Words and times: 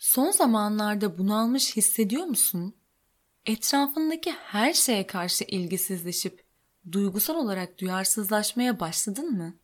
Son 0.00 0.30
zamanlarda 0.30 1.18
bunalmış 1.18 1.76
hissediyor 1.76 2.24
musun? 2.24 2.74
Etrafındaki 3.46 4.32
her 4.32 4.72
şeye 4.72 5.06
karşı 5.06 5.44
ilgisizleşip 5.44 6.44
duygusal 6.92 7.34
olarak 7.34 7.78
duyarsızlaşmaya 7.78 8.80
başladın 8.80 9.30
mı? 9.30 9.54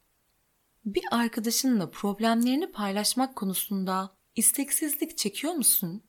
Bir 0.85 1.05
arkadaşınla 1.11 1.91
problemlerini 1.91 2.73
paylaşmak 2.73 3.37
konusunda 3.37 4.17
isteksizlik 4.35 5.19
çekiyor 5.19 5.53
musun? 5.53 6.03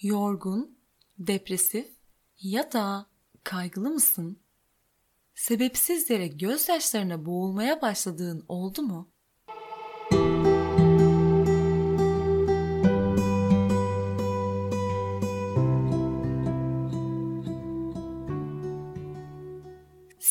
Yorgun, 0.00 0.78
depresif 1.18 1.88
ya 2.40 2.72
da 2.72 3.06
kaygılı 3.44 3.90
mısın? 3.90 4.38
Sebepsiz 5.34 6.10
yere 6.10 6.26
gözyaşlarına 6.26 7.26
boğulmaya 7.26 7.82
başladığın 7.82 8.44
oldu 8.48 8.82
mu? 8.82 9.10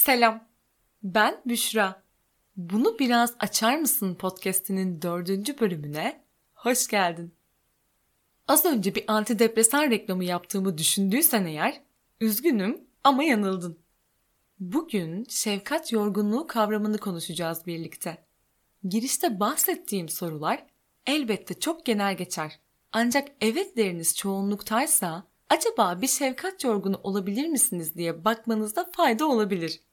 Selam. 0.08 0.48
Ben 1.04 1.42
Büşra. 1.46 2.04
Bunu 2.56 3.00
biraz 3.00 3.36
açar 3.40 3.78
mısın 3.78 4.16
podcast'inin 4.16 5.02
dördüncü 5.02 5.60
bölümüne? 5.60 6.24
Hoş 6.54 6.88
geldin. 6.88 7.34
Az 8.48 8.66
önce 8.66 8.96
bir 8.96 9.04
antidepresan 9.08 9.92
reklamı 9.92 10.24
yaptığımı 10.24 10.78
düşündüysen 10.78 11.46
eğer, 11.46 11.82
üzgünüm 12.22 12.82
ama 13.04 13.24
yanıldın. 13.24 13.80
Bugün 14.60 15.26
şefkat 15.30 15.92
yorgunluğu 15.92 16.48
kavramını 16.48 16.98
konuşacağız 16.98 17.66
birlikte. 17.66 18.26
Girişte 18.84 19.40
bahsettiğim 19.40 20.10
sorular 20.10 20.66
elbette 21.06 21.60
çok 21.60 21.86
genel 21.86 22.18
geçer. 22.18 22.60
Ancak 22.92 23.28
evetleriniz 23.42 24.16
çoğunluktaysa 24.16 25.24
acaba 25.50 26.02
bir 26.02 26.08
şefkat 26.08 26.64
yorgunu 26.64 27.00
olabilir 27.04 27.48
misiniz 27.48 27.96
diye 27.96 28.26
bakmanızda 28.26 28.90
fayda 28.92 29.26
olabilir. 29.26 29.87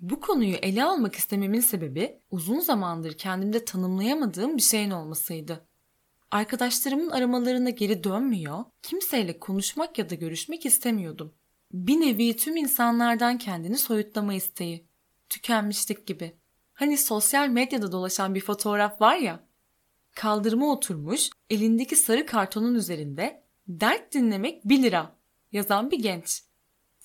Bu 0.00 0.20
konuyu 0.20 0.54
ele 0.54 0.84
almak 0.84 1.14
istememin 1.14 1.60
sebebi 1.60 2.18
uzun 2.30 2.60
zamandır 2.60 3.18
kendimde 3.18 3.64
tanımlayamadığım 3.64 4.56
bir 4.56 4.62
şeyin 4.62 4.90
olmasıydı. 4.90 5.66
Arkadaşlarımın 6.30 7.10
aramalarına 7.10 7.70
geri 7.70 8.04
dönmüyor, 8.04 8.64
kimseyle 8.82 9.38
konuşmak 9.38 9.98
ya 9.98 10.10
da 10.10 10.14
görüşmek 10.14 10.66
istemiyordum. 10.66 11.34
Bir 11.72 12.00
nevi 12.00 12.36
tüm 12.36 12.56
insanlardan 12.56 13.38
kendini 13.38 13.78
soyutlama 13.78 14.34
isteği. 14.34 14.86
Tükenmişlik 15.28 16.06
gibi. 16.06 16.36
Hani 16.72 16.98
sosyal 16.98 17.48
medyada 17.48 17.92
dolaşan 17.92 18.34
bir 18.34 18.40
fotoğraf 18.40 19.00
var 19.00 19.16
ya. 19.16 19.40
Kaldırıma 20.14 20.72
oturmuş, 20.72 21.30
elindeki 21.50 21.96
sarı 21.96 22.26
kartonun 22.26 22.74
üzerinde 22.74 23.44
dert 23.68 24.14
dinlemek 24.14 24.64
1 24.64 24.82
lira 24.82 25.16
yazan 25.52 25.90
bir 25.90 25.98
genç. 25.98 26.42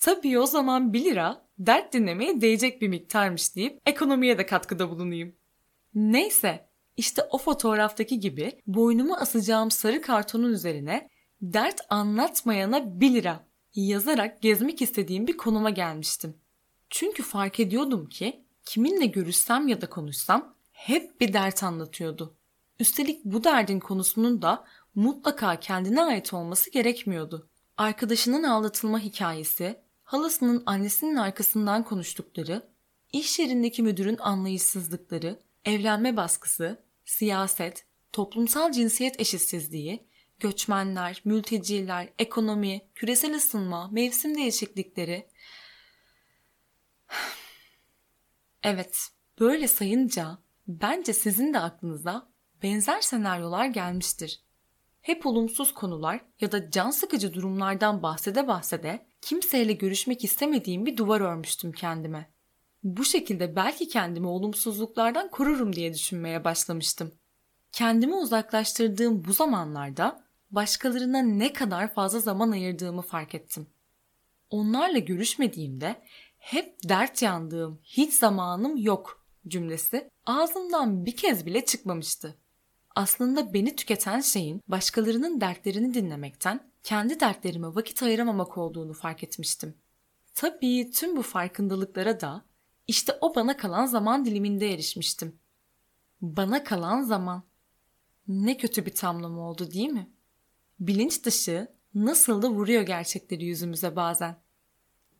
Tabii 0.00 0.38
o 0.38 0.46
zaman 0.46 0.92
1 0.92 1.04
lira 1.04 1.46
dert 1.60 1.92
dinlemeye 1.92 2.40
değecek 2.40 2.82
bir 2.82 2.88
miktarmış 2.88 3.56
deyip 3.56 3.80
ekonomiye 3.86 4.38
de 4.38 4.46
katkıda 4.46 4.90
bulunayım. 4.90 5.36
Neyse 5.94 6.68
işte 6.96 7.22
o 7.30 7.38
fotoğraftaki 7.38 8.20
gibi 8.20 8.62
boynumu 8.66 9.14
asacağım 9.14 9.70
sarı 9.70 10.02
kartonun 10.02 10.52
üzerine 10.52 11.08
dert 11.42 11.80
anlatmayana 11.90 13.00
1 13.00 13.14
lira 13.14 13.46
yazarak 13.74 14.42
gezmek 14.42 14.82
istediğim 14.82 15.26
bir 15.26 15.36
konuma 15.36 15.70
gelmiştim. 15.70 16.36
Çünkü 16.90 17.22
fark 17.22 17.60
ediyordum 17.60 18.08
ki 18.08 18.44
kiminle 18.64 19.06
görüşsem 19.06 19.68
ya 19.68 19.80
da 19.80 19.88
konuşsam 19.88 20.54
hep 20.72 21.20
bir 21.20 21.32
dert 21.32 21.62
anlatıyordu. 21.62 22.36
Üstelik 22.78 23.24
bu 23.24 23.44
derdin 23.44 23.80
konusunun 23.80 24.42
da 24.42 24.64
mutlaka 24.94 25.60
kendine 25.60 26.02
ait 26.02 26.34
olması 26.34 26.70
gerekmiyordu. 26.70 27.48
Arkadaşının 27.76 28.42
aldatılma 28.42 28.98
hikayesi, 29.00 29.80
halasının 30.10 30.62
annesinin 30.66 31.16
arkasından 31.16 31.84
konuştukları, 31.84 32.62
iş 33.12 33.38
yerindeki 33.38 33.82
müdürün 33.82 34.16
anlayışsızlıkları, 34.20 35.40
evlenme 35.64 36.16
baskısı, 36.16 36.84
siyaset, 37.04 37.86
toplumsal 38.12 38.72
cinsiyet 38.72 39.20
eşitsizliği, 39.20 40.06
göçmenler, 40.40 41.22
mülteciler, 41.24 42.08
ekonomi, 42.18 42.80
küresel 42.94 43.34
ısınma, 43.36 43.88
mevsim 43.88 44.34
değişiklikleri. 44.34 45.28
Evet, 48.62 49.08
böyle 49.40 49.68
sayınca 49.68 50.38
bence 50.68 51.12
sizin 51.12 51.54
de 51.54 51.58
aklınıza 51.58 52.28
benzer 52.62 53.00
senaryolar 53.00 53.66
gelmiştir. 53.66 54.42
Hep 55.02 55.26
olumsuz 55.26 55.74
konular 55.74 56.20
ya 56.40 56.52
da 56.52 56.70
can 56.70 56.90
sıkıcı 56.90 57.34
durumlardan 57.34 58.02
bahsede 58.02 58.48
bahsede 58.48 59.09
kimseyle 59.22 59.72
görüşmek 59.72 60.24
istemediğim 60.24 60.86
bir 60.86 60.96
duvar 60.96 61.20
örmüştüm 61.20 61.72
kendime. 61.72 62.30
Bu 62.82 63.04
şekilde 63.04 63.56
belki 63.56 63.88
kendimi 63.88 64.26
olumsuzluklardan 64.26 65.30
korurum 65.30 65.72
diye 65.72 65.94
düşünmeye 65.94 66.44
başlamıştım. 66.44 67.12
Kendimi 67.72 68.14
uzaklaştırdığım 68.14 69.24
bu 69.24 69.32
zamanlarda 69.32 70.24
başkalarına 70.50 71.22
ne 71.22 71.52
kadar 71.52 71.94
fazla 71.94 72.20
zaman 72.20 72.50
ayırdığımı 72.50 73.02
fark 73.02 73.34
ettim. 73.34 73.66
Onlarla 74.50 74.98
görüşmediğimde 74.98 76.02
hep 76.38 76.76
dert 76.88 77.22
yandığım, 77.22 77.80
hiç 77.84 78.14
zamanım 78.14 78.76
yok 78.76 79.26
cümlesi 79.48 80.10
ağzımdan 80.26 81.06
bir 81.06 81.16
kez 81.16 81.46
bile 81.46 81.64
çıkmamıştı. 81.64 82.38
Aslında 82.96 83.54
beni 83.54 83.76
tüketen 83.76 84.20
şeyin 84.20 84.62
başkalarının 84.68 85.40
dertlerini 85.40 85.94
dinlemekten 85.94 86.69
kendi 86.82 87.20
dertlerime 87.20 87.74
vakit 87.74 88.02
ayıramamak 88.02 88.58
olduğunu 88.58 88.92
fark 88.92 89.24
etmiştim. 89.24 89.74
Tabii 90.34 90.90
tüm 90.90 91.16
bu 91.16 91.22
farkındalıklara 91.22 92.20
da 92.20 92.44
işte 92.88 93.18
o 93.20 93.34
bana 93.34 93.56
kalan 93.56 93.86
zaman 93.86 94.24
diliminde 94.24 94.74
erişmiştim. 94.74 95.38
Bana 96.20 96.64
kalan 96.64 97.02
zaman. 97.02 97.42
Ne 98.28 98.56
kötü 98.56 98.86
bir 98.86 98.94
tamlama 98.94 99.50
oldu 99.50 99.70
değil 99.70 99.88
mi? 99.88 100.10
Bilinç 100.80 101.24
dışı 101.24 101.68
nasıl 101.94 102.42
da 102.42 102.50
vuruyor 102.50 102.82
gerçekleri 102.82 103.44
yüzümüze 103.44 103.96
bazen. 103.96 104.36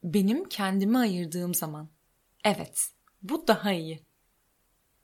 Benim 0.05 0.45
kendime 0.45 0.99
ayırdığım 0.99 1.55
zaman. 1.55 1.89
Evet, 2.45 2.91
bu 3.23 3.49
daha 3.49 3.73
iyi. 3.73 4.03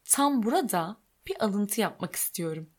Tam 0.04 0.42
burada 0.42 0.96
bir 1.26 1.44
alıntı 1.44 1.80
yapmak 1.80 2.16
istiyorum. 2.16 2.70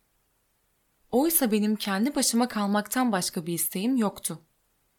Oysa 1.11 1.51
benim 1.51 1.75
kendi 1.75 2.15
başıma 2.15 2.47
kalmaktan 2.47 3.11
başka 3.11 3.45
bir 3.45 3.53
isteğim 3.53 3.95
yoktu. 3.97 4.45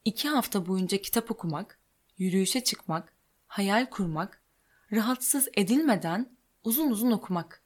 İki 0.04 0.28
hafta 0.28 0.66
boyunca 0.66 0.98
kitap 0.98 1.30
okumak, 1.30 1.78
yürüyüşe 2.18 2.64
çıkmak, 2.64 3.12
hayal 3.46 3.86
kurmak, 3.86 4.42
rahatsız 4.92 5.48
edilmeden 5.54 6.36
uzun 6.64 6.90
uzun 6.90 7.10
okumak. 7.10 7.62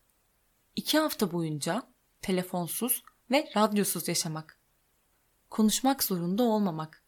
İki 0.77 0.99
hafta 0.99 1.33
boyunca 1.33 1.83
telefonsuz 2.23 3.03
ve 3.31 3.51
radyosuz 3.57 4.09
yaşamak. 4.09 4.59
Konuşmak 5.51 6.03
zorunda 6.05 6.43
olmamak. 6.43 7.05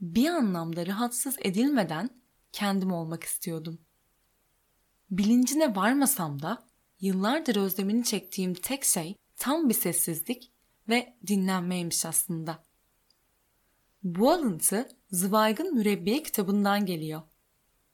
Bir 0.00 0.28
anlamda 0.28 0.86
rahatsız 0.86 1.36
edilmeden 1.38 2.10
kendim 2.52 2.92
olmak 2.92 3.24
istiyordum. 3.24 3.78
Bilincine 5.10 5.76
varmasam 5.76 6.42
da 6.42 6.66
yıllardır 7.00 7.56
özlemini 7.56 8.04
çektiğim 8.04 8.54
tek 8.54 8.84
şey 8.84 9.16
tam 9.38 9.68
bir 9.68 9.74
sessizlik 9.74 10.52
ve 10.88 11.16
dinlenmeymiş 11.26 12.06
aslında. 12.06 12.62
Bu 14.02 14.30
alıntı 14.30 14.88
Zweig'ın 15.10 15.74
Mürebbiye 15.74 16.22
kitabından 16.22 16.86
geliyor. 16.86 17.22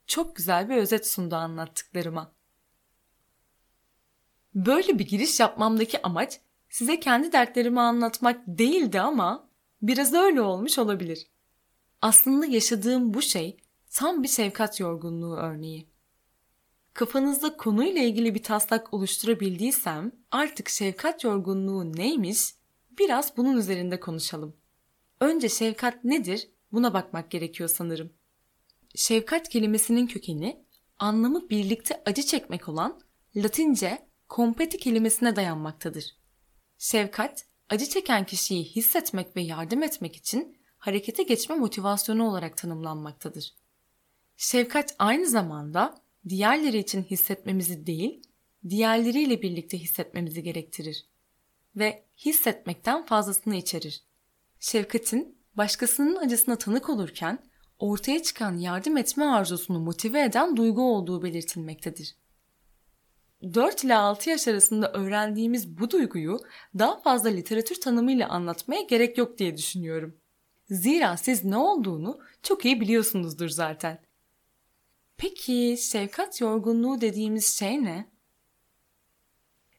Çok 0.06 0.37
güzel 0.37 0.69
bir 0.69 0.77
özet 0.77 1.09
sundu 1.09 1.37
anlattıklarıma. 1.37 2.32
Böyle 4.55 4.99
bir 4.99 5.06
giriş 5.06 5.41
yapmamdaki 5.41 6.03
amaç 6.03 6.41
size 6.69 7.00
kendi 7.00 7.32
dertlerimi 7.32 7.81
anlatmak 7.81 8.41
değildi 8.47 9.00
ama 9.00 9.49
biraz 9.82 10.14
öyle 10.14 10.40
olmuş 10.40 10.79
olabilir. 10.79 11.26
Aslında 12.02 12.47
yaşadığım 12.47 13.14
bu 13.14 13.23
şey 13.23 13.56
tam 13.90 14.23
bir 14.23 14.29
şefkat 14.29 14.81
yorgunluğu 14.81 15.37
örneği 15.37 15.94
kafanızda 16.94 17.56
konuyla 17.56 18.02
ilgili 18.02 18.35
bir 18.35 18.43
taslak 18.43 18.94
oluşturabildiysem 18.94 20.12
artık 20.31 20.69
şefkat 20.69 21.25
yorgunluğu 21.25 21.96
neymiş 21.96 22.55
biraz 22.99 23.37
bunun 23.37 23.56
üzerinde 23.56 24.00
konuşalım. 24.00 24.56
Önce 25.20 25.49
şefkat 25.49 26.05
nedir 26.05 26.50
buna 26.73 26.94
bakmak 26.94 27.31
gerekiyor 27.31 27.69
sanırım. 27.69 28.12
Şefkat 28.94 29.49
kelimesinin 29.49 30.06
kökeni 30.06 30.64
anlamı 30.99 31.50
birlikte 31.50 32.02
acı 32.06 32.23
çekmek 32.23 32.69
olan 32.69 33.00
Latince 33.37 34.08
competi 34.31 34.79
kelimesine 34.79 35.37
dayanmaktadır. 35.37 36.17
Şefkat, 36.79 37.47
acı 37.70 37.88
çeken 37.88 38.26
kişiyi 38.26 38.64
hissetmek 38.64 39.37
ve 39.37 39.40
yardım 39.40 39.82
etmek 39.82 40.17
için 40.17 40.58
harekete 40.79 41.23
geçme 41.23 41.56
motivasyonu 41.56 42.29
olarak 42.29 42.56
tanımlanmaktadır. 42.56 43.55
Şefkat 44.37 44.94
aynı 44.99 45.26
zamanda 45.26 46.03
diğerleri 46.29 46.79
için 46.79 47.03
hissetmemizi 47.03 47.87
değil, 47.87 48.23
diğerleriyle 48.69 49.43
birlikte 49.43 49.79
hissetmemizi 49.79 50.43
gerektirir. 50.43 51.06
ve 51.76 52.05
hissetmekten 52.19 53.06
fazlasını 53.06 53.56
içerir. 53.56 54.03
Şefkatin 54.61 55.38
başkasının 55.56 56.17
acısına 56.17 56.56
tanık 56.56 56.88
olurken 56.88 57.38
ortaya 57.79 58.23
çıkan 58.23 58.56
yardım 58.56 58.97
etme 58.97 59.25
arzusunu 59.25 59.81
motive 59.81 60.23
eden 60.25 60.56
duygu 60.56 60.82
olduğu 60.82 61.23
belirtilmektedir. 61.23 62.17
4 63.55 63.85
ile 63.85 63.94
6 63.94 64.31
yaş 64.31 64.49
arasında 64.49 64.93
öğrendiğimiz 64.93 65.79
bu 65.79 65.91
duyguyu 65.91 66.41
daha 66.79 67.00
fazla 67.03 67.29
literatür 67.29 67.81
tanımıyla 67.81 68.29
anlatmaya 68.29 68.82
gerek 68.82 69.19
yok 69.19 69.38
diye 69.38 69.56
düşünüyorum. 69.56 70.17
Zira 70.71 71.17
siz 71.17 71.44
ne 71.44 71.56
olduğunu 71.56 72.19
çok 72.43 72.65
iyi 72.65 72.81
biliyorsunuzdur 72.81 73.49
zaten. 73.49 74.03
Peki 75.16 75.76
şefkat 75.78 76.40
yorgunluğu 76.40 77.00
dediğimiz 77.00 77.58
şey 77.58 77.84
ne? 77.84 78.11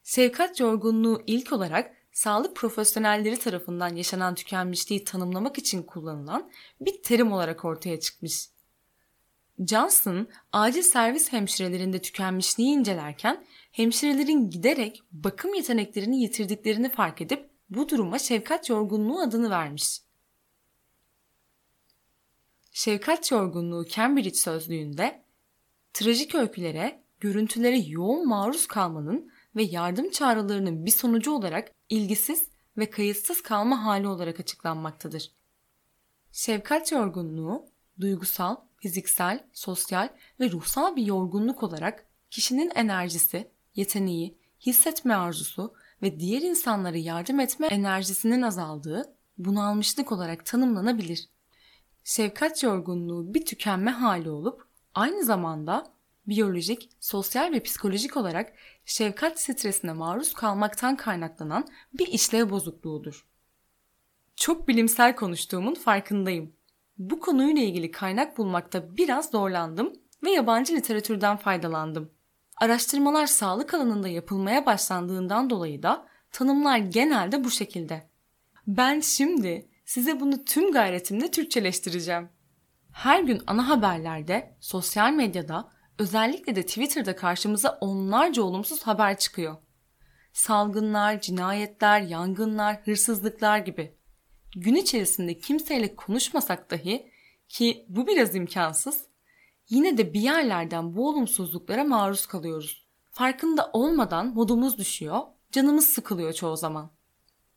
Şefkat 0.04 0.60
yorgunluğu 0.60 1.22
ilk 1.26 1.52
olarak 1.52 1.96
sağlık 2.12 2.56
profesyonelleri 2.56 3.36
tarafından 3.36 3.96
yaşanan 3.96 4.34
tükenmişliği 4.34 5.04
tanımlamak 5.04 5.58
için 5.58 5.82
kullanılan 5.82 6.50
bir 6.80 7.02
terim 7.02 7.32
olarak 7.32 7.64
ortaya 7.64 8.00
çıkmış. 8.00 8.48
Johnson, 9.68 10.28
acil 10.52 10.82
servis 10.82 11.32
hemşirelerinde 11.32 12.02
tükenmişliği 12.02 12.68
incelerken 12.68 13.44
hemşirelerin 13.72 14.50
giderek 14.50 15.02
bakım 15.12 15.54
yeteneklerini 15.54 16.22
yitirdiklerini 16.22 16.88
fark 16.88 17.20
edip 17.20 17.50
bu 17.70 17.88
duruma 17.88 18.18
şefkat 18.18 18.68
yorgunluğu 18.68 19.20
adını 19.20 19.50
vermiş. 19.50 20.00
Şefkat 22.72 23.30
yorgunluğu 23.30 23.86
Cambridge 23.86 24.34
sözlüğünde 24.34 25.25
trajik 25.96 26.34
öykülere, 26.34 27.02
görüntülere 27.20 27.78
yoğun 27.78 28.28
maruz 28.28 28.66
kalmanın 28.66 29.30
ve 29.56 29.62
yardım 29.62 30.10
çağrılarının 30.10 30.86
bir 30.86 30.90
sonucu 30.90 31.32
olarak 31.32 31.72
ilgisiz 31.88 32.48
ve 32.76 32.90
kayıtsız 32.90 33.42
kalma 33.42 33.84
hali 33.84 34.08
olarak 34.08 34.40
açıklanmaktadır. 34.40 35.32
Şefkat 36.32 36.92
yorgunluğu, 36.92 37.66
duygusal, 38.00 38.56
fiziksel, 38.76 39.46
sosyal 39.52 40.08
ve 40.40 40.50
ruhsal 40.50 40.96
bir 40.96 41.06
yorgunluk 41.06 41.62
olarak 41.62 42.06
kişinin 42.30 42.70
enerjisi, 42.74 43.50
yeteneği, 43.74 44.38
hissetme 44.66 45.14
arzusu 45.14 45.74
ve 46.02 46.20
diğer 46.20 46.42
insanlara 46.42 46.96
yardım 46.96 47.40
etme 47.40 47.66
enerjisinin 47.66 48.42
azaldığı 48.42 49.14
bunalmışlık 49.38 50.12
olarak 50.12 50.46
tanımlanabilir. 50.46 51.28
Şefkat 52.04 52.62
yorgunluğu 52.62 53.34
bir 53.34 53.44
tükenme 53.44 53.90
hali 53.90 54.30
olup 54.30 54.65
aynı 54.96 55.24
zamanda 55.24 55.86
biyolojik, 56.26 56.90
sosyal 57.00 57.52
ve 57.52 57.60
psikolojik 57.60 58.16
olarak 58.16 58.52
şefkat 58.84 59.40
stresine 59.40 59.92
maruz 59.92 60.34
kalmaktan 60.34 60.96
kaynaklanan 60.96 61.68
bir 61.92 62.06
işlev 62.06 62.50
bozukluğudur. 62.50 63.26
Çok 64.36 64.68
bilimsel 64.68 65.16
konuştuğumun 65.16 65.74
farkındayım. 65.74 66.52
Bu 66.98 67.20
konuyla 67.20 67.62
ilgili 67.62 67.90
kaynak 67.90 68.38
bulmakta 68.38 68.96
biraz 68.96 69.30
zorlandım 69.30 69.92
ve 70.24 70.30
yabancı 70.30 70.74
literatürden 70.74 71.36
faydalandım. 71.36 72.10
Araştırmalar 72.56 73.26
sağlık 73.26 73.74
alanında 73.74 74.08
yapılmaya 74.08 74.66
başlandığından 74.66 75.50
dolayı 75.50 75.82
da 75.82 76.06
tanımlar 76.32 76.78
genelde 76.78 77.44
bu 77.44 77.50
şekilde. 77.50 78.10
Ben 78.66 79.00
şimdi 79.00 79.68
size 79.84 80.20
bunu 80.20 80.44
tüm 80.44 80.72
gayretimle 80.72 81.30
Türkçeleştireceğim. 81.30 82.35
Her 82.96 83.20
gün 83.20 83.42
ana 83.46 83.68
haberlerde, 83.68 84.56
sosyal 84.60 85.12
medyada, 85.12 85.68
özellikle 85.98 86.56
de 86.56 86.66
Twitter'da 86.66 87.16
karşımıza 87.16 87.78
onlarca 87.80 88.42
olumsuz 88.42 88.82
haber 88.82 89.18
çıkıyor. 89.18 89.56
Salgınlar, 90.32 91.20
cinayetler, 91.20 92.00
yangınlar, 92.00 92.80
hırsızlıklar 92.84 93.58
gibi. 93.58 93.98
Gün 94.56 94.74
içerisinde 94.74 95.38
kimseyle 95.38 95.96
konuşmasak 95.96 96.70
dahi 96.70 97.10
ki 97.48 97.86
bu 97.88 98.06
biraz 98.06 98.34
imkansız, 98.34 99.06
yine 99.68 99.98
de 99.98 100.14
bir 100.14 100.20
yerlerden 100.20 100.96
bu 100.96 101.08
olumsuzluklara 101.08 101.84
maruz 101.84 102.26
kalıyoruz. 102.26 102.88
Farkında 103.10 103.70
olmadan 103.72 104.26
modumuz 104.26 104.78
düşüyor, 104.78 105.20
canımız 105.52 105.86
sıkılıyor 105.86 106.32
çoğu 106.32 106.56
zaman. 106.56 106.90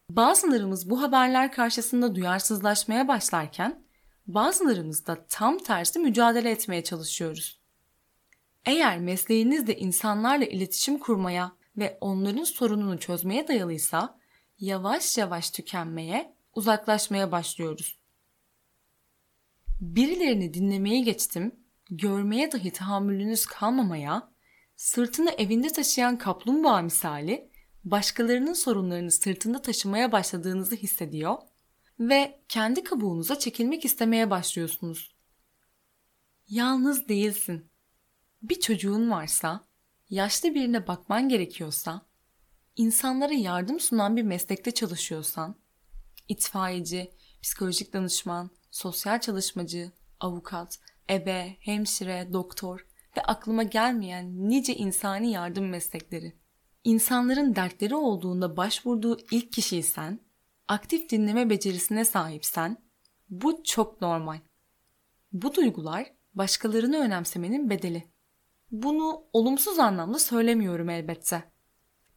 Bazılarımız 0.09 0.89
bu 0.89 1.01
haberler 1.01 1.51
karşısında 1.51 2.15
duyarsızlaşmaya 2.15 3.07
başlarken, 3.07 3.88
bazılarımız 4.33 5.07
da 5.07 5.25
tam 5.29 5.57
tersi 5.57 5.99
mücadele 5.99 6.51
etmeye 6.51 6.83
çalışıyoruz. 6.83 7.59
Eğer 8.65 8.99
mesleğiniz 8.99 9.67
de 9.67 9.77
insanlarla 9.77 10.45
iletişim 10.45 10.99
kurmaya 10.99 11.51
ve 11.77 11.97
onların 12.01 12.43
sorununu 12.43 12.99
çözmeye 12.99 13.47
dayalıysa, 13.47 14.19
yavaş 14.59 15.17
yavaş 15.17 15.49
tükenmeye, 15.49 16.33
uzaklaşmaya 16.55 17.31
başlıyoruz. 17.31 17.99
Birilerini 19.81 20.53
dinlemeye 20.53 21.01
geçtim, 21.01 21.55
görmeye 21.89 22.51
dahi 22.51 22.71
tahammülünüz 22.71 23.45
kalmamaya, 23.45 24.31
sırtını 24.75 25.29
evinde 25.29 25.67
taşıyan 25.67 26.17
kaplumbağa 26.17 26.81
misali 26.81 27.49
başkalarının 27.83 28.53
sorunlarını 28.53 29.11
sırtında 29.11 29.61
taşımaya 29.61 30.11
başladığınızı 30.11 30.75
hissediyor 30.75 31.37
ve 31.99 32.41
kendi 32.49 32.83
kabuğunuza 32.83 33.39
çekilmek 33.39 33.85
istemeye 33.85 34.29
başlıyorsunuz. 34.29 35.15
Yalnız 36.47 37.09
değilsin. 37.09 37.71
Bir 38.41 38.59
çocuğun 38.59 39.11
varsa, 39.11 39.67
yaşlı 40.09 40.55
birine 40.55 40.87
bakman 40.87 41.29
gerekiyorsa, 41.29 42.05
insanlara 42.75 43.33
yardım 43.33 43.79
sunan 43.79 44.17
bir 44.17 44.23
meslekte 44.23 44.71
çalışıyorsan, 44.71 45.55
itfaiyeci, 46.27 47.11
psikolojik 47.41 47.93
danışman, 47.93 48.49
sosyal 48.71 49.19
çalışmacı, 49.19 49.91
avukat, 50.19 50.79
ebe, 51.09 51.55
hemşire, 51.59 52.33
doktor 52.33 52.85
ve 53.17 53.21
aklıma 53.21 53.63
gelmeyen 53.63 54.49
nice 54.49 54.75
insani 54.75 55.31
yardım 55.31 55.69
meslekleri. 55.69 56.35
İnsanların 56.83 57.55
dertleri 57.55 57.95
olduğunda 57.95 58.57
başvurduğu 58.57 59.19
ilk 59.31 59.53
kişiysen, 59.53 60.19
aktif 60.69 61.09
dinleme 61.09 61.49
becerisine 61.49 62.05
sahipsen, 62.05 62.77
bu 63.29 63.63
çok 63.63 64.01
normal. 64.01 64.39
Bu 65.31 65.55
duygular 65.55 66.13
başkalarını 66.33 66.97
önemsemenin 66.97 67.69
bedeli. 67.69 68.03
Bunu 68.71 69.23
olumsuz 69.33 69.79
anlamda 69.79 70.19
söylemiyorum 70.19 70.89
elbette. 70.89 71.43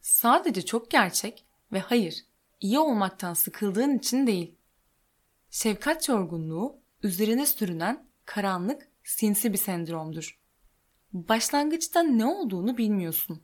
Sadece 0.01 0.65
çok 0.65 0.91
gerçek 0.91 1.45
ve 1.71 1.79
hayır, 1.79 2.25
iyi 2.59 2.79
olmaktan 2.79 3.33
sıkıldığın 3.33 3.97
için 3.97 4.27
değil. 4.27 4.55
Şefkat 5.49 6.09
yorgunluğu 6.09 6.81
üzerine 7.03 7.45
sürünen 7.45 8.09
karanlık, 8.25 8.89
sinsi 9.03 9.53
bir 9.53 9.57
sendromdur. 9.57 10.39
Başlangıçta 11.13 12.03
ne 12.03 12.25
olduğunu 12.25 12.77
bilmiyorsun. 12.77 13.43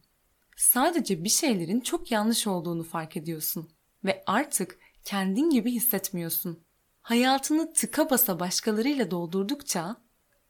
Sadece 0.57 1.23
bir 1.23 1.29
şeylerin 1.29 1.79
çok 1.79 2.11
yanlış 2.11 2.47
olduğunu 2.47 2.83
fark 2.83 3.17
ediyorsun 3.17 3.69
ve 4.03 4.23
artık 4.25 4.79
kendin 5.09 5.49
gibi 5.49 5.71
hissetmiyorsun. 5.71 6.63
Hayatını 7.01 7.73
tıka 7.73 8.09
basa 8.09 8.39
başkalarıyla 8.39 9.11
doldurdukça 9.11 9.95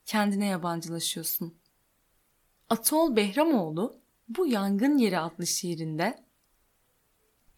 kendine 0.05 0.45
yabancılaşıyorsun. 0.45 1.57
Atol 2.69 3.15
Behramoğlu 3.15 4.01
bu 4.27 4.47
yangın 4.47 4.97
yeri 4.97 5.19
adlı 5.19 5.47
şiirinde 5.47 6.25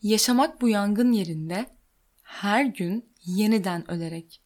Yaşamak 0.01 0.61
bu 0.61 0.69
yangın 0.69 1.11
yerinde 1.11 1.75
her 2.23 2.65
gün 2.65 3.13
yeniden 3.25 3.91
ölerek 3.91 4.41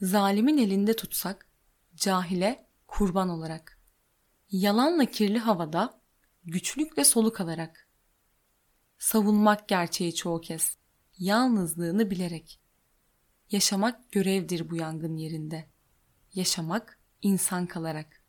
zalimin 0.00 0.58
elinde 0.58 0.96
tutsak 0.96 1.50
cahile 1.96 2.66
kurban 2.86 3.28
olarak 3.28 3.80
yalanla 4.50 5.04
kirli 5.04 5.38
havada 5.38 6.00
güçlükle 6.44 7.04
soluk 7.04 7.40
alarak 7.40 7.88
savunmak 8.98 9.68
gerçeği 9.68 10.14
çoğu 10.14 10.40
kez 10.40 10.83
yalnızlığını 11.18 12.10
bilerek. 12.10 12.60
Yaşamak 13.50 14.12
görevdir 14.12 14.70
bu 14.70 14.76
yangın 14.76 15.16
yerinde. 15.16 15.68
Yaşamak 16.34 16.98
insan 17.22 17.66
kalarak. 17.66 18.22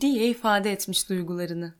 Diye 0.00 0.28
ifade 0.28 0.72
etmiş 0.72 1.08
duygularını. 1.08 1.74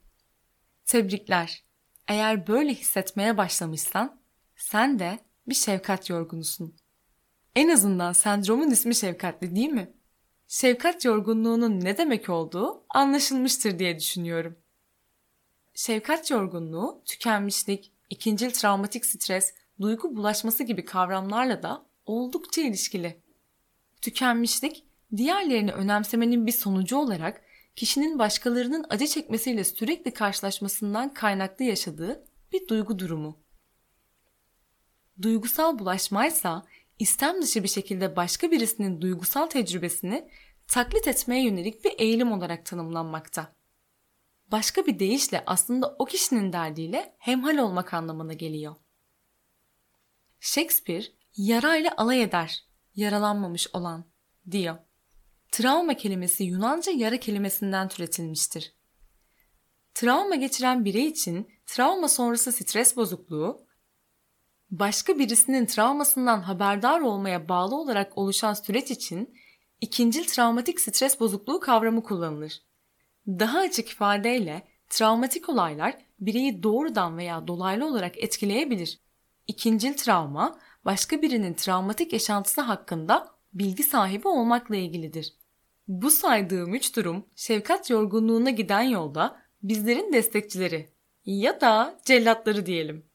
Tebrikler. 0.85 1.65
Eğer 2.09 2.47
böyle 2.47 2.75
hissetmeye 2.75 3.37
başlamışsan 3.37 4.21
sen 4.57 4.99
de 4.99 5.19
bir 5.49 5.55
şefkat 5.55 6.11
yorgunusun. 6.11 6.77
En 7.57 7.69
azından 7.69 8.13
sendromun 8.13 8.71
ismi 8.71 8.95
şefkatli 8.95 9.57
değil 9.57 9.69
mi? 9.69 9.95
Şefkat 10.49 11.05
yorgunluğunun 11.05 11.81
ne 11.81 11.99
demek 11.99 12.29
olduğu 12.29 12.85
anlaşılmıştır 12.89 13.79
diye 13.79 13.99
düşünüyorum. 13.99 14.59
Şefkat 15.75 16.31
yorgunluğu, 16.31 17.03
tükenmişlik, 17.07 17.93
ikincil 18.11 18.51
travmatik 18.51 19.07
stres, 19.07 19.55
duygu 19.81 20.17
bulaşması 20.17 20.65
gibi 20.65 20.85
kavramlarla 20.85 21.63
da 21.63 21.87
oldukça 22.07 22.61
ilişkili. 22.61 23.23
Tükenmişlik, 24.03 24.85
diğerlerini 25.17 25.73
önemsemenin 25.73 26.47
bir 26.47 26.53
sonucu 26.53 26.97
olarak 26.97 27.43
kişinin 27.77 28.19
başkalarının 28.19 28.87
acı 28.89 29.07
çekmesiyle 29.07 29.65
sürekli 29.65 30.11
karşılaşmasından 30.11 31.15
kaynaklı 31.15 31.65
yaşadığı 31.65 32.25
bir 32.53 32.69
duygu 32.69 32.99
durumu. 32.99 33.43
duygusal 35.23 35.79
bulaşmaysa 35.79 36.67
istem 36.99 37.43
dışı 37.43 37.63
bir 37.63 37.69
şekilde 37.69 38.17
başka 38.17 38.51
birisinin 38.51 39.01
duygusal 39.01 39.47
tecrübesini 39.47 40.31
taklit 40.69 41.09
etmeye 41.09 41.45
yönelik 41.45 41.85
bir 41.85 41.93
eğilim 41.99 42.33
olarak 42.33 42.67
tanımlanmakta. 42.67 43.58
Başka 44.53 44.87
bir 44.87 44.99
deyişle 44.99 45.43
aslında 45.47 45.97
o 45.99 46.05
kişinin 46.05 46.53
derdiyle 46.53 47.17
hemhal 47.19 47.59
olmak 47.59 47.95
anlamına 47.95 48.33
geliyor. 48.33 48.77
Shakespeare 50.41 51.05
yarayla 51.37 51.95
alay 51.97 52.23
eder, 52.23 52.65
yaralanmamış 52.95 53.69
olan 53.73 54.05
diyor. 54.51 54.77
Travma 55.53 55.95
kelimesi 55.95 56.45
Yunanca 56.45 56.93
yara 56.93 57.21
kelimesinden 57.21 57.89
türetilmiştir. 57.89 58.75
Travma 59.95 60.35
geçiren 60.35 60.85
birey 60.85 61.07
için 61.07 61.51
travma 61.67 62.09
sonrası 62.09 62.53
stres 62.53 62.97
bozukluğu, 62.97 63.67
başka 64.71 65.19
birisinin 65.19 65.67
travmasından 65.67 66.41
haberdar 66.41 67.01
olmaya 67.01 67.49
bağlı 67.49 67.77
olarak 67.77 68.19
oluşan 68.19 68.55
süreç 68.55 68.91
için 68.91 69.35
ikincil 69.81 70.25
travmatik 70.25 70.81
stres 70.81 71.21
bozukluğu 71.21 71.61
kavramı 71.61 72.03
kullanılır. 72.03 72.68
Daha 73.29 73.59
açık 73.59 73.91
ifadeyle 73.91 74.69
travmatik 74.89 75.49
olaylar 75.49 75.95
bireyi 76.21 76.63
doğrudan 76.63 77.19
veya 77.19 77.49
dolaylı 77.49 77.87
olarak 77.87 78.19
etkileyebilir. 78.19 79.01
İkincil 79.47 79.95
travma 79.95 80.59
başka 80.85 81.23
birinin 81.23 81.55
travmatik 81.55 82.13
yaşantısı 82.13 82.61
hakkında 82.61 83.29
bilgi 83.53 83.83
sahibi 83.83 84.29
olmakla 84.29 84.77
ilgilidir. 84.77 85.35
Bu 85.89 86.11
saydığım 86.11 86.75
üç 86.75 86.97
durum 86.97 87.27
şefkat 87.37 87.91
yorgunluğuna 87.91 88.51
giden 88.51 88.83
yolda 88.83 89.37
bizlerin 89.63 90.13
destekçileri 90.13 90.89
ya 91.27 91.61
da 91.61 92.01
cellatları 92.05 92.67
diyelim. 92.67 93.07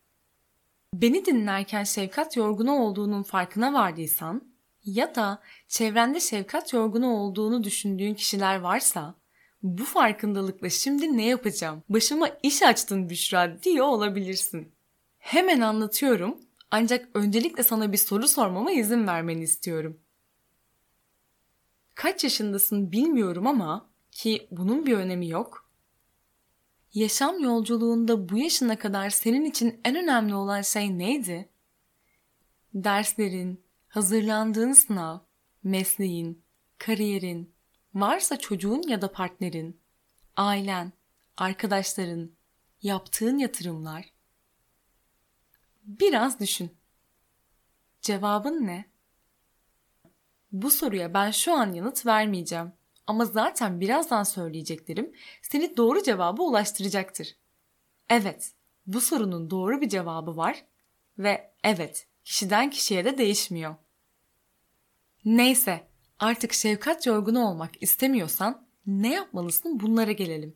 Beni 0.93 1.25
dinlerken 1.25 1.83
şefkat 1.83 2.37
yorgunu 2.37 2.71
olduğunun 2.71 3.23
farkına 3.23 3.73
vardıysan 3.73 4.53
ya 4.85 5.15
da 5.15 5.41
çevrende 5.67 6.19
şefkat 6.19 6.73
yorgunu 6.73 7.07
olduğunu 7.07 7.63
düşündüğün 7.63 8.13
kişiler 8.13 8.59
varsa 8.59 9.15
bu 9.63 9.83
farkındalıkla 9.83 10.69
şimdi 10.69 11.17
ne 11.17 11.25
yapacağım? 11.25 11.83
Başıma 11.89 12.29
iş 12.43 12.63
açtın 12.63 13.09
Büşra 13.09 13.63
diyor 13.63 13.85
olabilirsin. 13.85 14.71
Hemen 15.19 15.61
anlatıyorum 15.61 16.39
ancak 16.71 17.09
öncelikle 17.13 17.63
sana 17.63 17.91
bir 17.91 17.97
soru 17.97 18.27
sormama 18.27 18.71
izin 18.71 19.07
vermeni 19.07 19.43
istiyorum. 19.43 19.99
Kaç 21.95 22.23
yaşındasın 22.23 22.91
bilmiyorum 22.91 23.47
ama 23.47 23.89
ki 24.11 24.47
bunun 24.51 24.85
bir 24.85 24.97
önemi 24.97 25.29
yok. 25.29 25.69
Yaşam 26.93 27.39
yolculuğunda 27.39 28.29
bu 28.29 28.37
yaşına 28.37 28.79
kadar 28.79 29.09
senin 29.09 29.45
için 29.45 29.81
en 29.85 29.95
önemli 29.95 30.35
olan 30.35 30.61
şey 30.61 30.97
neydi? 30.97 31.49
Derslerin, 32.73 33.63
hazırlandığın 33.87 34.73
sınav, 34.73 35.19
mesleğin, 35.63 36.43
kariyerin, 36.77 37.52
varsa 37.95 38.39
çocuğun 38.39 38.81
ya 38.87 39.01
da 39.01 39.11
partnerin, 39.11 39.81
ailen, 40.35 40.93
arkadaşların, 41.37 42.31
yaptığın 42.81 43.37
yatırımlar. 43.37 44.13
Biraz 45.83 46.39
düşün. 46.39 46.77
Cevabın 48.01 48.67
ne? 48.67 48.85
Bu 50.51 50.71
soruya 50.71 51.13
ben 51.13 51.31
şu 51.31 51.53
an 51.53 51.73
yanıt 51.73 52.05
vermeyeceğim. 52.05 52.73
Ama 53.07 53.25
zaten 53.25 53.81
birazdan 53.81 54.23
söyleyeceklerim 54.23 55.13
seni 55.41 55.77
doğru 55.77 56.03
cevaba 56.03 56.43
ulaştıracaktır. 56.43 57.35
Evet, 58.09 58.53
bu 58.85 59.01
sorunun 59.01 59.49
doğru 59.49 59.81
bir 59.81 59.89
cevabı 59.89 60.37
var 60.37 60.65
ve 61.17 61.53
evet, 61.63 62.07
kişiden 62.23 62.69
kişiye 62.69 63.05
de 63.05 63.17
değişmiyor. 63.17 63.75
Neyse, 65.25 65.87
artık 66.23 66.53
şefkat 66.53 67.05
yorgunu 67.05 67.47
olmak 67.47 67.83
istemiyorsan 67.83 68.67
ne 68.85 69.13
yapmalısın 69.13 69.79
bunlara 69.79 70.11
gelelim. 70.11 70.55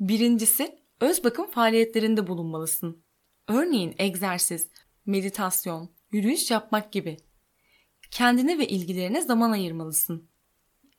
Birincisi, 0.00 0.78
öz 1.00 1.24
bakım 1.24 1.50
faaliyetlerinde 1.50 2.26
bulunmalısın. 2.26 3.02
Örneğin 3.48 3.94
egzersiz, 3.98 4.68
meditasyon, 5.06 5.90
yürüyüş 6.12 6.50
yapmak 6.50 6.92
gibi. 6.92 7.16
Kendine 8.10 8.58
ve 8.58 8.68
ilgilerine 8.68 9.20
zaman 9.20 9.50
ayırmalısın. 9.50 10.28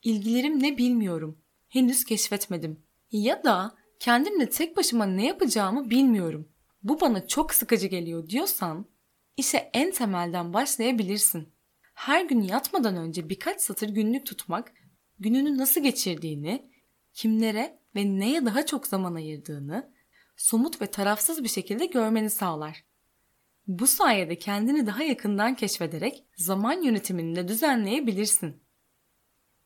İlgilerim 0.03 0.63
ne 0.63 0.77
bilmiyorum. 0.77 1.37
Henüz 1.69 2.03
keşfetmedim. 2.03 2.83
Ya 3.11 3.43
da 3.43 3.75
kendimle 3.99 4.49
tek 4.49 4.77
başıma 4.77 5.05
ne 5.05 5.25
yapacağımı 5.25 5.89
bilmiyorum. 5.89 6.49
Bu 6.83 7.01
bana 7.01 7.27
çok 7.27 7.53
sıkıcı 7.53 7.87
geliyor 7.87 8.29
diyorsan 8.29 8.85
işe 9.37 9.69
en 9.73 9.91
temelden 9.91 10.53
başlayabilirsin. 10.53 11.58
Her 11.99 12.25
gün 12.25 12.41
yatmadan 12.41 12.95
önce 12.95 13.29
birkaç 13.29 13.61
satır 13.61 13.89
günlük 13.89 14.25
tutmak 14.25 14.73
gününü 15.19 15.57
nasıl 15.57 15.81
geçirdiğini, 15.81 16.71
kimlere 17.13 17.79
ve 17.95 18.19
neye 18.19 18.45
daha 18.45 18.65
çok 18.65 18.87
zaman 18.87 19.15
ayırdığını 19.15 19.93
somut 20.37 20.81
ve 20.81 20.87
tarafsız 20.87 21.43
bir 21.43 21.49
şekilde 21.49 21.85
görmeni 21.85 22.29
sağlar. 22.29 22.85
Bu 23.67 23.87
sayede 23.87 24.37
kendini 24.37 24.87
daha 24.87 25.03
yakından 25.03 25.55
keşfederek 25.55 26.23
zaman 26.37 26.81
yönetimini 26.81 27.35
de 27.35 27.47
düzenleyebilirsin. 27.47 28.63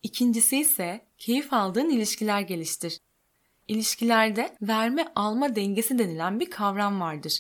İkincisi 0.04 0.58
ise 0.58 1.08
keyif 1.18 1.54
aldığın 1.54 1.90
ilişkiler 1.90 2.42
geliştir. 2.42 3.00
İlişkilerde 3.68 4.58
verme 4.62 5.12
alma 5.16 5.56
dengesi 5.56 6.00
denilen 6.00 6.40
bir 6.40 6.50
kavram 6.50 7.02
vardır. 7.02 7.40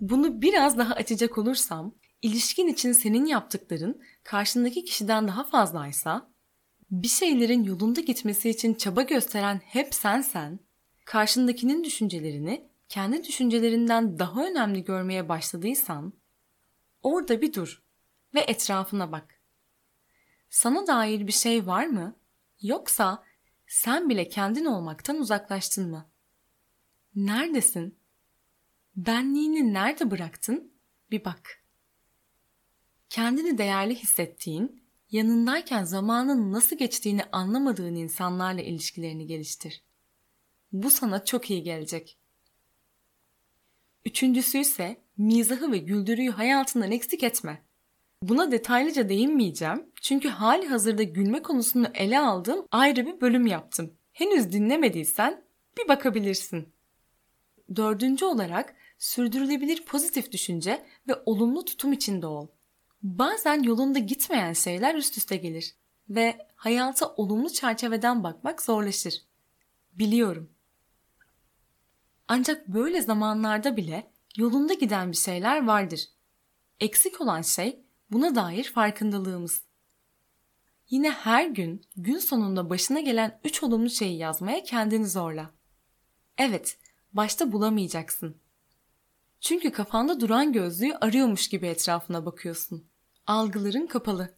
Bunu 0.00 0.42
biraz 0.42 0.78
daha 0.78 0.94
açacak 0.94 1.38
olursam, 1.38 1.94
ilişkin 2.26 2.68
için 2.68 2.92
senin 2.92 3.26
yaptıkların 3.26 4.02
karşındaki 4.24 4.84
kişiden 4.84 5.28
daha 5.28 5.44
fazlaysa, 5.44 6.30
bir 6.90 7.08
şeylerin 7.08 7.64
yolunda 7.64 8.00
gitmesi 8.00 8.50
için 8.50 8.74
çaba 8.74 9.02
gösteren 9.02 9.60
hep 9.64 9.94
sensen, 9.94 10.60
karşındakinin 11.04 11.84
düşüncelerini 11.84 12.68
kendi 12.88 13.24
düşüncelerinden 13.24 14.18
daha 14.18 14.46
önemli 14.46 14.84
görmeye 14.84 15.28
başladıysan, 15.28 16.12
orada 17.02 17.40
bir 17.40 17.52
dur 17.52 17.82
ve 18.34 18.40
etrafına 18.40 19.12
bak. 19.12 19.40
Sana 20.50 20.86
dair 20.86 21.26
bir 21.26 21.32
şey 21.32 21.66
var 21.66 21.86
mı? 21.86 22.16
Yoksa 22.62 23.24
sen 23.66 24.08
bile 24.08 24.28
kendin 24.28 24.64
olmaktan 24.64 25.16
uzaklaştın 25.16 25.90
mı? 25.90 26.10
Neredesin? 27.14 27.98
Benliğini 28.96 29.74
nerede 29.74 30.10
bıraktın? 30.10 30.72
Bir 31.10 31.24
bak. 31.24 31.65
Kendini 33.08 33.58
değerli 33.58 33.94
hissettiğin, 33.94 34.82
yanındayken 35.10 35.84
zamanın 35.84 36.52
nasıl 36.52 36.76
geçtiğini 36.76 37.24
anlamadığın 37.32 37.94
insanlarla 37.94 38.62
ilişkilerini 38.62 39.26
geliştir. 39.26 39.82
Bu 40.72 40.90
sana 40.90 41.24
çok 41.24 41.50
iyi 41.50 41.62
gelecek. 41.62 42.18
Üçüncüsü 44.04 44.58
ise 44.58 44.96
mizahı 45.16 45.72
ve 45.72 45.78
güldürüyü 45.78 46.30
hayatından 46.30 46.92
eksik 46.92 47.22
etme. 47.22 47.62
Buna 48.22 48.52
detaylıca 48.52 49.08
değinmeyeceğim 49.08 49.86
çünkü 50.02 50.28
hali 50.28 50.66
hazırda 50.66 51.02
gülme 51.02 51.42
konusunu 51.42 51.86
ele 51.94 52.18
aldığım 52.18 52.66
ayrı 52.70 53.06
bir 53.06 53.20
bölüm 53.20 53.46
yaptım. 53.46 53.94
Henüz 54.12 54.52
dinlemediysen 54.52 55.44
bir 55.78 55.88
bakabilirsin. 55.88 56.68
Dördüncü 57.76 58.24
olarak 58.24 58.74
sürdürülebilir 58.98 59.84
pozitif 59.84 60.32
düşünce 60.32 60.86
ve 61.08 61.14
olumlu 61.26 61.64
tutum 61.64 61.92
içinde 61.92 62.26
ol. 62.26 62.48
Bazen 63.06 63.62
yolunda 63.62 63.98
gitmeyen 63.98 64.52
şeyler 64.52 64.94
üst 64.94 65.18
üste 65.18 65.36
gelir 65.36 65.74
ve 66.08 66.46
hayata 66.56 67.08
olumlu 67.08 67.50
çerçeveden 67.50 68.24
bakmak 68.24 68.62
zorlaşır. 68.62 69.22
Biliyorum. 69.92 70.50
Ancak 72.28 72.68
böyle 72.68 73.02
zamanlarda 73.02 73.76
bile 73.76 74.10
yolunda 74.36 74.74
giden 74.74 75.12
bir 75.12 75.16
şeyler 75.16 75.66
vardır. 75.66 76.08
Eksik 76.80 77.20
olan 77.20 77.42
şey 77.42 77.80
buna 78.10 78.34
dair 78.34 78.64
farkındalığımız. 78.64 79.62
Yine 80.90 81.10
her 81.10 81.46
gün 81.46 81.82
gün 81.96 82.18
sonunda 82.18 82.70
başına 82.70 83.00
gelen 83.00 83.40
üç 83.44 83.62
olumlu 83.62 83.90
şeyi 83.90 84.18
yazmaya 84.18 84.62
kendini 84.62 85.06
zorla. 85.08 85.50
Evet, 86.38 86.78
başta 87.12 87.52
bulamayacaksın. 87.52 88.36
Çünkü 89.40 89.72
kafanda 89.72 90.20
duran 90.20 90.52
gözlüğü 90.52 90.94
arıyormuş 90.94 91.48
gibi 91.48 91.66
etrafına 91.66 92.26
bakıyorsun. 92.26 92.95
Algıların 93.26 93.86
kapalı. 93.86 94.34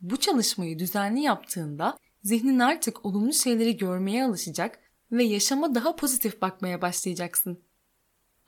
Bu 0.00 0.16
çalışmayı 0.16 0.78
düzenli 0.78 1.20
yaptığında 1.20 1.98
zihnin 2.22 2.58
artık 2.58 3.06
olumlu 3.06 3.32
şeyleri 3.32 3.76
görmeye 3.76 4.24
alışacak 4.24 4.78
ve 5.12 5.24
yaşama 5.24 5.74
daha 5.74 5.96
pozitif 5.96 6.42
bakmaya 6.42 6.82
başlayacaksın. 6.82 7.64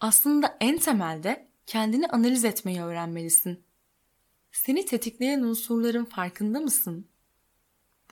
Aslında 0.01 0.57
en 0.61 0.79
temelde 0.79 1.49
kendini 1.67 2.07
analiz 2.07 2.45
etmeyi 2.45 2.83
öğrenmelisin. 2.83 3.65
Seni 4.53 4.85
tetikleyen 4.85 5.41
unsurların 5.41 6.05
farkında 6.05 6.61
mısın? 6.61 7.09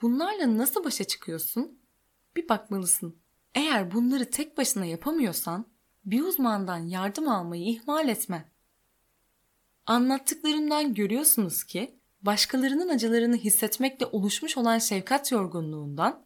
Bunlarla 0.01 0.57
nasıl 0.57 0.83
başa 0.83 1.03
çıkıyorsun? 1.03 1.79
Bir 2.35 2.49
bakmalısın. 2.49 3.17
Eğer 3.55 3.91
bunları 3.91 4.29
tek 4.29 4.57
başına 4.57 4.85
yapamıyorsan 4.85 5.65
bir 6.05 6.21
uzmandan 6.21 6.77
yardım 6.77 7.29
almayı 7.29 7.65
ihmal 7.65 8.07
etme. 8.07 8.51
Anlattıklarımdan 9.87 10.93
görüyorsunuz 10.93 11.63
ki 11.63 11.99
başkalarının 12.21 12.89
acılarını 12.89 13.35
hissetmekle 13.35 14.05
oluşmuş 14.05 14.57
olan 14.57 14.77
şefkat 14.77 15.31
yorgunluğundan 15.31 16.25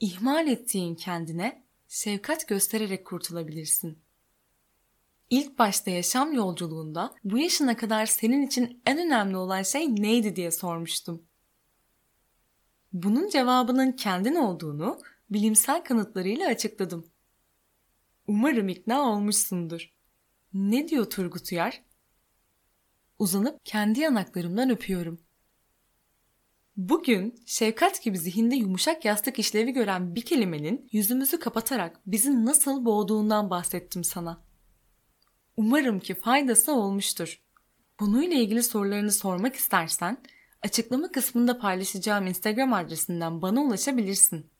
ihmal 0.00 0.48
ettiğin 0.48 0.94
kendine 0.94 1.64
şefkat 1.88 2.48
göstererek 2.48 3.06
kurtulabilirsin. 3.06 3.98
İlk 5.30 5.58
başta 5.58 5.90
yaşam 5.90 6.32
yolculuğunda 6.32 7.14
bu 7.24 7.38
yaşına 7.38 7.76
kadar 7.76 8.06
senin 8.06 8.46
için 8.46 8.82
en 8.86 8.98
önemli 8.98 9.36
olan 9.36 9.62
şey 9.62 9.96
neydi 9.96 10.36
diye 10.36 10.50
sormuştum. 10.50 11.22
Bunun 12.92 13.28
cevabının 13.28 13.92
kendin 13.92 14.34
olduğunu 14.34 15.00
bilimsel 15.30 15.84
kanıtlarıyla 15.84 16.48
açıkladım. 16.48 17.06
Umarım 18.26 18.68
ikna 18.68 19.00
olmuşsundur. 19.00 19.92
Ne 20.54 20.88
diyor 20.88 21.10
Turgut 21.10 21.52
Uyar? 21.52 21.82
Uzanıp 23.22 23.64
kendi 23.64 24.00
yanaklarımdan 24.00 24.70
öpüyorum. 24.70 25.20
Bugün 26.76 27.42
şefkat 27.46 28.02
gibi 28.02 28.18
zihinde 28.18 28.54
yumuşak 28.54 29.04
yastık 29.04 29.38
işlevi 29.38 29.72
gören 29.72 30.14
bir 30.14 30.22
kelimenin 30.22 30.88
yüzümüzü 30.92 31.38
kapatarak 31.38 32.00
bizi 32.06 32.44
nasıl 32.44 32.84
boğduğundan 32.84 33.50
bahsettim 33.50 34.04
sana. 34.04 34.44
Umarım 35.56 36.00
ki 36.00 36.14
faydası 36.14 36.74
olmuştur. 36.74 37.40
Konuyla 37.98 38.36
ilgili 38.36 38.62
sorularını 38.62 39.12
sormak 39.12 39.54
istersen 39.54 40.22
açıklama 40.62 41.12
kısmında 41.12 41.58
paylaşacağım 41.58 42.26
Instagram 42.26 42.72
adresinden 42.72 43.42
bana 43.42 43.60
ulaşabilirsin. 43.60 44.50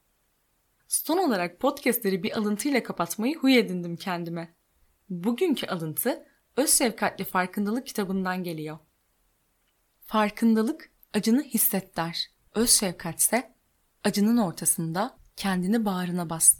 Son 0.88 1.18
olarak 1.18 1.60
podcastleri 1.60 2.22
bir 2.22 2.38
alıntıyla 2.38 2.82
kapatmayı 2.82 3.38
huy 3.38 3.58
edindim 3.58 3.96
kendime. 3.96 4.54
Bugünkü 5.08 5.66
alıntı 5.66 6.31
Öz 6.56 6.70
Şefkatli 6.70 7.24
Farkındalık 7.24 7.86
kitabından 7.86 8.44
geliyor. 8.44 8.78
Farkındalık 10.00 10.92
acını 11.14 11.42
hisset 11.42 11.96
der. 11.96 12.26
Öz 12.54 12.70
şefkatse 12.70 13.54
acının 14.04 14.36
ortasında 14.36 15.18
kendini 15.36 15.84
bağrına 15.84 16.30
bas. 16.30 16.58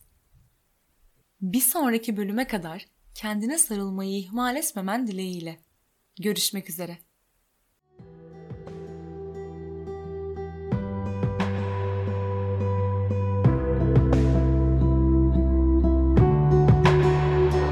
Bir 1.41 1.61
sonraki 1.61 2.17
bölüme 2.17 2.47
kadar 2.47 2.87
kendine 3.15 3.59
sarılmayı 3.59 4.19
ihmal 4.19 4.57
etmemen 4.57 5.07
dileğiyle. 5.07 5.61
Görüşmek 6.21 6.71
üzere. 6.71 6.99